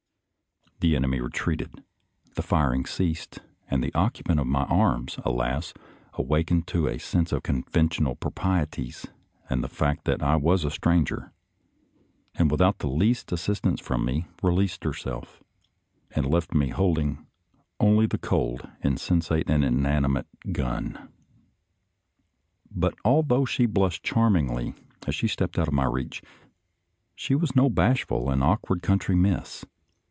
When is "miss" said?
29.13-29.63